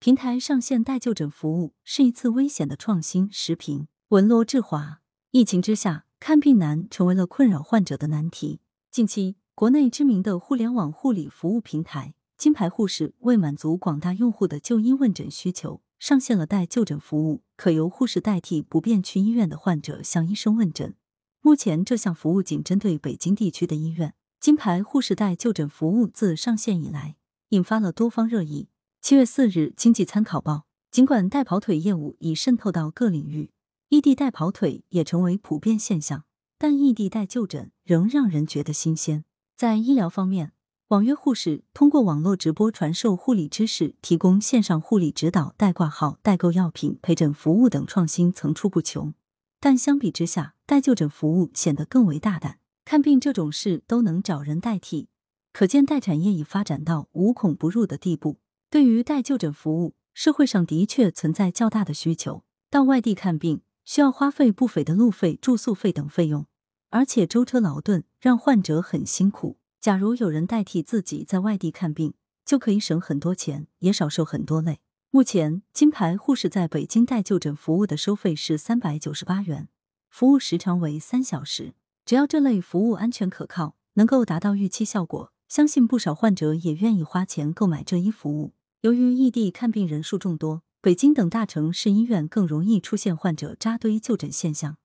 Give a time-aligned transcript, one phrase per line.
[0.00, 3.28] 平台上线代就诊服务是一次危险的创新。
[3.32, 5.00] 时评：文罗志华。
[5.32, 8.60] 疫情之下，看病难成为了困扰患者的难题。
[8.92, 20.94] 近期，国内知名的互联网护理服务平台金牌护士为满足广大用户的就医问诊需求，上线了代就诊服务，可由护士代替不便去医院的患者向医生问诊。
[21.40, 24.14] 目前，这项服务仅针对北京地区的医院。
[24.38, 27.16] 金牌护士代就诊服务自上线以来，
[27.48, 28.68] 引发了多方热议。
[29.08, 30.52] 七月四日，《经济参考报》：
[30.90, 33.50] 尽管代跑腿业务已渗透到各领域，
[33.88, 36.24] 异地代跑腿也成为普遍现象，
[36.58, 39.24] 但异地代就诊仍让人觉得新鲜。
[39.56, 40.52] 在医疗方面，
[40.88, 49.14] 网约护士通过网络直播传授护理知识，提供线上护理指导、代挂号、代购药品、陪诊服务等创新层出不穷。
[49.58, 55.08] 但相比之下，代就诊服务显得更为大胆，看病这种事都能找人代替，
[55.54, 58.36] 可见代产业已发展到无孔不入的地步。
[58.70, 62.44] 对于代就诊服务，社会上的确存在较大的需求。
[62.68, 66.44] 到外地看病需要花费不菲的路费、住宿费等费用，
[66.90, 69.56] 而且舟车劳顿，让患者很辛苦。
[69.80, 72.12] 假如有人代替自己在外地看病，
[72.44, 74.80] 就可以省很多钱，也少受很多累。
[75.10, 79.70] 目前，金牌护士在北京代就诊服务的收费是三百九十八元，
[80.10, 81.72] 服务时长为三小时。
[82.04, 88.52] 只要这类服务安全可靠，能够达到预期效果，相信不少患者也愿意花钱购买这一服务。
[88.82, 94.76] 由于异地看病人数众多，北京等大城市医院更容易出现患者扎堆就诊现象。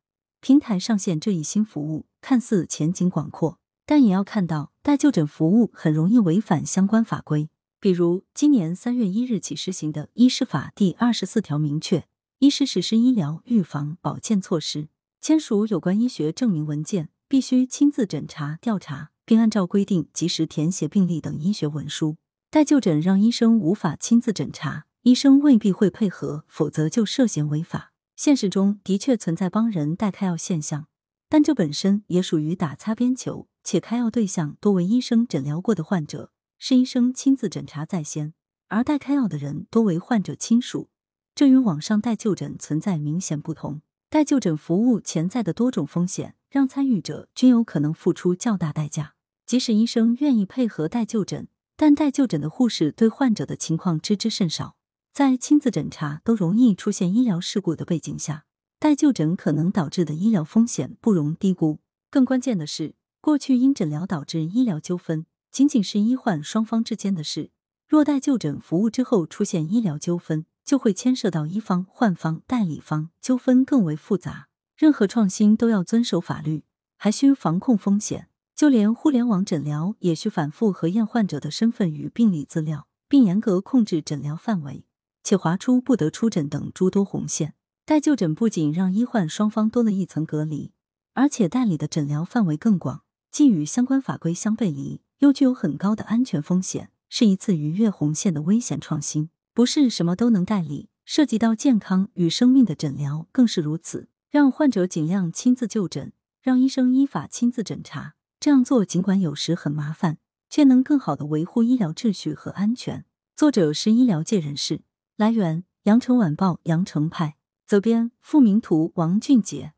[0.41, 7.52] 平台上线这一新服务，看似前景广阔，但也要看到代就诊服务很容易违反相关法规。
[7.80, 12.07] 比如，今年三月一日起施行的《医师法》第二十四条明确，
[12.39, 14.88] 医师实施医疗、预防、保健措施，
[15.22, 22.16] 签署有关医学证明文件，必须亲自诊查、调查，并按照规定及时填写病历等医学文书。
[22.54, 27.94] 代就诊让医生无法亲自诊查，医生未必会配合，否则就涉嫌违法。
[28.16, 30.86] 现实中的确存在帮人代开药现象，
[31.28, 38.36] 但这本身也属于打擦边球，且开药对象多为医生诊疗过的患者，是医生亲自诊查在先，
[38.68, 40.90] 而代开药的人多为患者亲属，
[41.34, 43.81] 这与网上代就诊存在明显不同。
[44.12, 49.16] 代就诊服务潜在的多种风险，让参与者均有可能付出较大代价。
[49.44, 51.47] 即使医生愿意配合代就诊，
[51.83, 54.77] 但代就诊的护士对患者的情况知之甚少，
[55.11, 58.45] 在亲自诊查都容易出现医疗事故的背景下，
[58.79, 61.81] 代就诊可能导致的医疗风险不容低估。
[62.09, 67.51] 更关键的是，过去因诊疗导致医疗纠纷仅仅是医患双方之间的事，
[67.85, 74.47] 若代就诊服务之后出现医疗纠纷，就会牵涉到医方、患方、代理方，纠纷更为复杂。
[74.77, 76.63] 任何创新都要遵守法律，
[76.95, 78.29] 还需防控风险。
[78.56, 84.86] 就连互联网诊疗也需反复核验患者的身份与病历资料，并严格控制诊疗范围，
[85.24, 87.56] 且划出不得出诊等诸多红线。
[87.86, 90.72] 代就诊不仅让医患双方多了一层隔离，
[91.13, 99.30] 而且代理的诊疗范围更广，既与相关法规相背离，又具有很高的安全风险，是一次逾越红线的危险创新。
[99.53, 104.08] 不是什么都能代理，涉及到健康与生命的诊疗更是如此。
[104.30, 108.16] 让患者尽量亲自就诊，让医生依法亲自诊查。
[108.44, 110.18] 这样做尽管有时很麻烦，
[110.50, 113.06] 却能更好的维护医疗秩序和安全。
[113.38, 114.81] 作者是医疗界人士。
[115.16, 117.38] 来源：羊城晚报羊城派。
[117.66, 119.74] 责编：付明图，王俊杰。